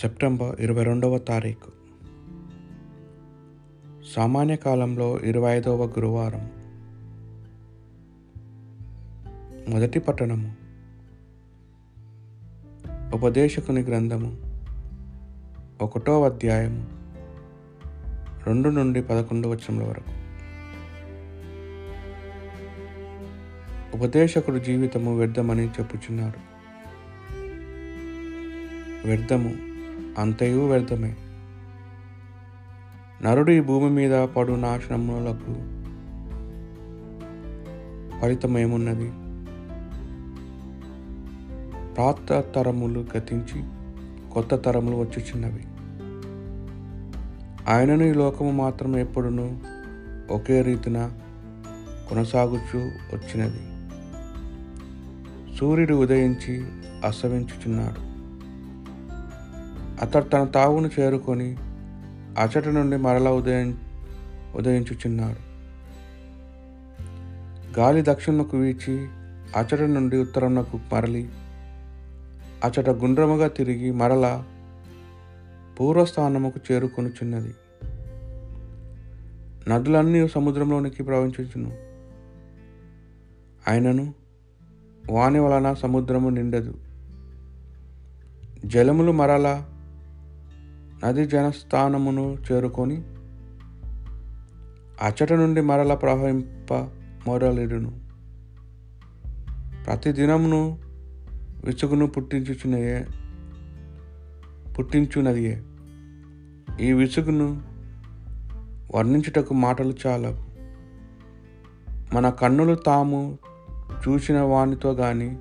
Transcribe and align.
September 0.00 0.60
ఇరవై 0.60 0.84
రెండవ 0.84 1.18
తారీఖు. 1.18 1.72
సామాన్య 4.16 4.56
కాలంలో 4.56 5.18
ఇరవై 5.18 5.52
ఐదవ 5.52 5.84
గురువారం. 5.84 6.50
మొదటి 9.68 10.00
పట్టణము 10.00 10.54
ఉపదేశకుని 13.14 13.80
గ్రంథము. 13.80 14.36
ఒకటో 15.82 16.24
అధ్యాయము. 16.24 16.86
రెండు 18.46 18.68
నుండి 18.68 19.02
పదకొండు 19.02 19.48
వచనముల 19.48 19.84
వరకు. 19.84 20.10
ఉపదేశకుడు 23.96 24.58
జీవితము 24.58 25.18
వ్యర్థమని 25.18 25.66
చెప్పుచున్నారు. 25.66 26.40
వ్యర్థము 29.06 29.69
అంతయు 30.18 30.68
వ్యర్థమే. 30.68 31.16
నరుడు 33.22 33.50
ఈ 33.50 33.60
భూమి 33.60 33.90
మీద 33.90 34.24
పడు 34.24 34.52
నాశనములకు 34.52 35.80
ఫలితమేమున్నది? 38.20 39.12
పాత 41.94 42.44
తరములు 42.56 43.06
గతించి 43.16 43.64
కొత్త 44.32 44.54
తరములు 44.54 44.96
వచ్చుచున్నవి. 44.96 45.64
ఆయనను 47.72 48.02
ఈ 48.02 48.12
లోకము 48.12 48.50
మాత్రం 48.50 48.96
ఎప్పుడును 48.96 49.60
ఒకే 50.30 50.62
రీతిన 50.62 51.12
కొనసాగుచు 52.08 52.78
వచ్చినది. 53.14 53.70
సూర్యుడు 55.56 55.94
ఉదయించి 55.94 56.64
అస్తమించుచున్నాడు. 57.04 58.09
అతడు 60.00 60.24
తన 60.24 60.44
తావును 60.44 60.90
చేరుకొని 61.00 61.56
అచట 62.38 62.68
నుండి 62.68 62.96
మరలా 62.96 63.30
ఉదయం 63.30 63.78
ఉదయించుచున్నాడు 64.54 65.50
గాలి 67.78 68.02
దక్షిణకు 68.02 68.56
వీచి 68.56 69.08
అచట 69.56 69.80
నుండి 69.80 70.16
ఉత్తరంకు 70.18 70.80
మరలి 70.92 71.28
అచట 72.64 72.90
గుండ్రముగా 72.90 73.48
తిరిగి 73.48 73.90
మరలా 73.90 74.44
పూర్వస్థానముకు 75.80 76.72
చేరుకొనుచున్నది 76.72 77.54
నదులన్నీ 79.68 80.28
సముద్రంలోనికి 80.28 81.02
ప్రవహించుచును. 81.02 81.72
ఆయనను 83.70 84.14
వాని 85.10 85.38
వలన 85.38 85.74
సముద్రము 85.74 86.28
నిండదు. 86.28 86.74
జలములు 88.64 89.12
మరలా 89.12 89.66
నది 91.04 91.26
జనస్థానమును 91.26 92.36
చేరుకొని 92.52 92.96
అచ్చట 95.00 95.32
నుండి 95.32 95.60
మరల 95.60 95.94
ప్రవహింప 95.94 96.74
మొరలిడును. 97.26 98.00
ప్రతి 99.86 100.12
దినమును 100.12 100.78
విసుగును 101.64 102.06
పుట్టించుచునయే 102.06 103.06
పుట్టించున్నదియే 104.78 105.62
ఈ 106.80 106.92
విసుగును 106.92 107.62
వర్ణించుటకు 108.94 109.54
మాటలు 109.54 109.94
చాలవు. 110.06 110.50
మన 112.14 112.30
కన్నులు 112.30 112.74
తాము 112.74 113.38
చూసిన 114.08 114.40
వానితో 114.40 114.92
గాని 114.92 115.38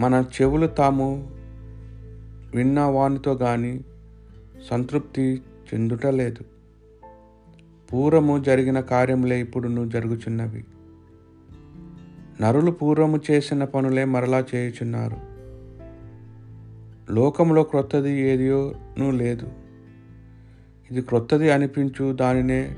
మన 0.00 0.24
చెవులు 0.42 0.66
తాము 0.66 1.30
విన్న 2.54 2.80
వానితో 2.80 3.34
కానీ 3.34 3.84
సంతృప్తి 4.70 5.42
చెందుట 5.74 6.06
లేదు. 6.06 6.44
పూర్వము 7.92 8.42
జరిగిన 8.42 8.80
కార్యములే 8.80 9.40
ఇప్పుడును 9.40 9.88
జరుగుచున్నవి. 9.88 10.64
నరులు 12.40 12.70
పూర్వము 12.70 13.20
చేసిన 13.30 13.64
పనులే 13.64 14.04
మరలా 14.04 14.44
చేయుచున్నారు. 14.54 15.36
లోకంలో 17.12 17.62
క్రొత్తది 17.62 18.20
ఏదియోనూ 18.20 19.10
లేదు. 19.10 19.48
ఇది 20.90 21.02
క్రొత్తది 21.02 21.50
అనిపించు 21.50 22.12
దానినే 22.12 22.76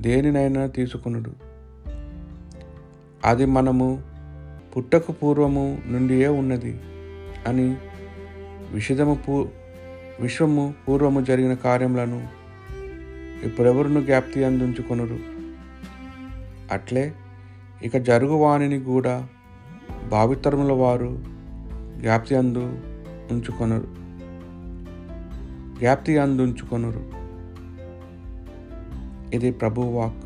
దేనినైనా 0.00 0.66
తీసుకునుడు. 0.66 1.32
అది 3.24 3.44
మనము 3.44 4.02
పుట్టకు 4.76 5.12
పూర్వము 5.12 5.82
నుండియే 5.86 6.28
ఉన్నది 6.28 6.80
అని 7.46 7.76
విషదము 8.72 9.18
పూ 9.28 9.48
విశ్వము 10.20 10.74
పూర్వము 10.88 11.20
జరిగిన 11.20 11.54
కార్యములను 11.54 12.28
ఇప్పుడెవరును 13.44 14.00
జ్ఞాప్తి 14.00 14.44
అందించుకొనురు? 14.44 15.18
అట్లే 16.72 17.12
ఇక 17.82 17.96
జరుగువాణిని 17.96 18.80
కూడా 18.80 19.28
భావితరముల 20.08 20.72
వారు 20.72 21.24
జ్ఞాప్తి 21.96 22.36
అందు 22.36 22.78
ఉంచుకొనరు. 23.30 23.86
జ్ఞాప్తి 25.78 26.18
అందుంచుకొనురు. 26.18 27.12
ఇది 29.36 29.50
ప్రభు 29.50 29.80
వాక్. 29.80 30.24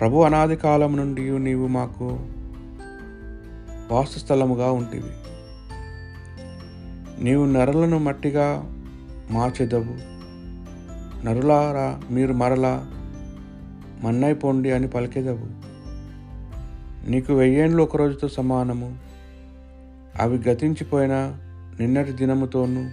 ప్రభు 0.00 0.22
అనాది 0.22 0.56
కాలం 0.56 0.96
నుండి 0.96 1.38
నీవు 1.38 1.66
మాకు 1.66 2.20
వాసస్థలముగా 3.90 4.70
ఉంటివి. 4.70 5.33
నీవు 7.20 7.44
నరులను 7.44 7.98
మట్టిగా 7.98 8.70
మార్చెదవు. 9.30 10.14
నరులారా 11.26 12.00
మీరు 12.10 12.32
మరలా 12.32 12.86
మన్నైపోండి 14.02 14.72
అని 14.72 14.88
పలికెదవు. 14.88 15.64
నీకు 17.10 17.32
వెయ్యేండ్లు 17.32 17.82
ఒక 17.82 17.96
రోజుతో 17.96 18.28
సమానము. 18.28 18.98
అవి 20.20 20.38
గతించిపోయిన 20.48 21.36
నిన్నటి 21.80 22.12
దినముతోనూ 22.12 22.90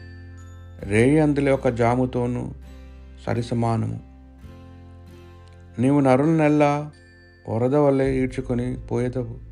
రేయి 0.83 1.19
అందులో 1.19 1.53
ఒక 1.53 1.67
జాముతోనూ 1.67 2.49
సరి 3.25 3.43
సమానము. 3.43 3.99
నీవు 5.79 5.99
నరుల 5.99 6.29
నెల్ల 6.29 6.91
వరద 7.49 7.75
వల్లే 7.75 8.23
ఈడ్చుకొని 8.23 8.77
పోయేదవు. 8.77 9.51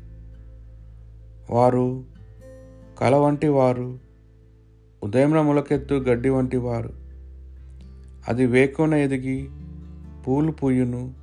వారు 1.54 2.04
కల 3.00 3.14
వంటి 3.14 3.48
వారు 3.48 4.09
ఉదయంన 5.02 5.40
మొలకెత్తు 5.40 5.94
గడ్డి 5.94 6.28
వంటి 6.28 6.56
వారు. 6.56 6.90
అది 8.28 8.46
వేకున 8.46 8.94
ఎదిగి 8.94 9.48
పూలు 10.22 10.52
పూయును 10.52 11.14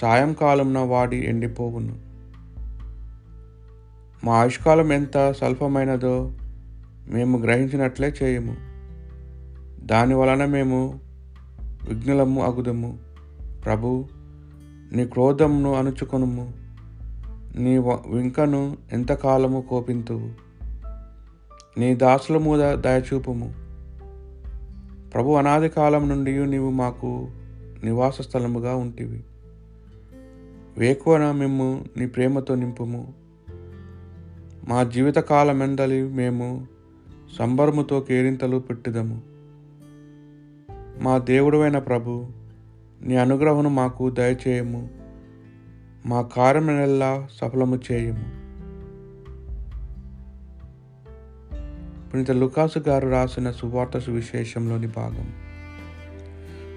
సాయంకాలంన 0.00 0.78
వాడి 0.78 1.16
ఎండిపోవును. 1.16 1.96
మా 4.24 4.32
ఆయుష్కాలం 4.32 4.92
ఎంత 4.92 5.32
స్వల్పమైనదో 5.32 6.32
మేము 7.08 7.38
గ్రహించినట్లే 7.38 8.14
చేయము. 8.22 8.56
దాని 9.86 10.14
వలన 10.14 10.44
మేము 10.44 11.00
విఘ్నులము 11.88 12.42
అగుదము. 12.42 12.98
ప్రభు 13.64 14.04
నీ 14.92 15.06
క్రోధమును 15.06 15.74
అణుచుకొనుము. 15.74 16.52
నీ 17.56 17.78
వింకను 17.78 18.76
ఎంతకాలము 18.92 19.60
కోపింతువు? 19.60 20.51
నీ 21.78 21.94
దాసుల 21.94 22.38
మీద 22.38 22.78
దయచూపము 22.78 23.54
ప్రభు 25.14 25.32
అనాది 25.32 25.68
కాలం 25.68 26.08
నుండి 26.08 26.46
నీవు 26.46 26.70
మాకు 26.70 27.30
నివాస 27.84 28.20
స్థలముగా 28.20 28.74
ఉంటివి. 28.74 29.24
వేకువన 30.78 31.32
మేము 31.32 31.84
నీ 31.96 32.06
ప్రేమతో 32.06 32.54
నింపుము. 32.54 33.12
మా 34.68 34.84
జీవితకాలమెందలి 34.84 36.02
మేము 36.02 36.66
సంబరముతో 37.38 38.00
కేరింతలు 38.00 38.56
పెట్టుదము. 38.56 39.20
మా 41.02 41.18
దేవుడైన 41.18 41.78
ప్రభు 41.78 42.26
నీ 43.02 43.16
అనుగ్రహను 43.16 43.70
మాకు 43.70 44.10
దయచేయము. 44.10 44.88
మా 46.06 46.22
కార్యమునెల్లా 46.22 47.28
సఫలము 47.36 47.80
చేయము. 47.92 48.41
పునీత 52.14 52.30
లుకాసు 52.30 52.78
గారు 52.78 53.08
రాసిన 53.08 53.50
సువార్త 53.50 53.98
సువిశేషంలోని 53.98 54.86
భాగం. 54.86 55.32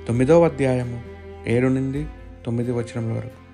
తొమ్మిదవ 0.08 0.46
అధ్యాయము 0.46 1.02
ఏడు 1.48 1.68
నుండి 1.68 2.06
తొమ్మిది 2.46 2.72
వచనం 2.72 3.18
వరకు. 3.18 3.46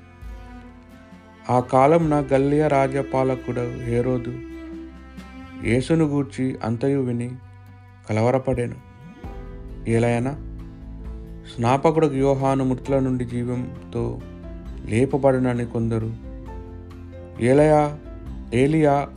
ఆ 1.51 1.59
కాలంన 1.59 2.27
గల్లియ 2.33 2.67
రాజ్యపాలకుడు 2.67 3.83
హేరోదు 3.83 4.39
యేసును 5.63 6.05
గూర్చి 6.05 6.57
అంతయు 6.63 7.01
విని 7.01 7.31
కలవరపడాను. 8.09 8.75
ఏలైనా 9.89 10.31
స్నాపకుడు 11.55 12.07
వ్యూహాను 12.07 12.65
మృతుల 12.65 12.99
నుండి 12.99 13.25
జీవంతో 13.25 14.19
లేపబడినని 14.85 15.65
కొందరు 15.65 16.13
ఏలయా 17.39 17.97
ఏలియా 18.53 19.09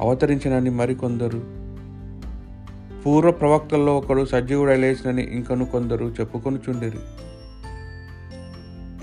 అవతరించినని 0.00 0.70
మరికొందరు 0.70 1.55
పూర్వ 3.06 3.30
ప్రవక్తల్లో 3.30 3.98
ఒకడు 3.98 4.24
సజీవుడై 4.24 4.76
లేచినని 4.76 5.22
ఇంకను 5.22 5.64
కొందరు 5.64 6.14
చెప్పుకొనుచుండిరి. 6.20 6.98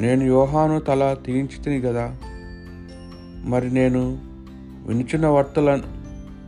నేను 0.02 0.24
యోహాను 0.24 0.80
తల 0.80 1.18
తీయించితిని 1.26 1.82
కదా 1.82 2.18
మరి 3.46 3.74
నేను 3.74 4.20
వినుచున్న 4.88 5.28
వార్తల 5.28 5.82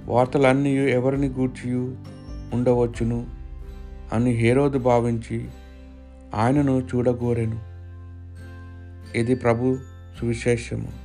వార్తలన్నీ 0.06 0.76
ఎవరిని 0.76 1.28
గూర్చియు 1.28 1.96
ఉండవచ్చును? 2.54 3.26
అని 4.14 4.32
హేరోదు 4.32 4.80
భావించి 4.80 5.46
ఆయనను 6.36 6.88
చూడగోరెను. 6.96 7.60
ఇది 9.18 9.36
ప్రభు 9.36 9.78
సువిశేషము. 10.20 11.05